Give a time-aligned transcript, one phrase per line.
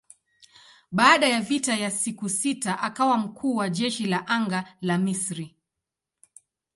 [0.91, 5.55] Baada ya vita ya siku sita akawa mkuu wa jeshi la anga la Misri.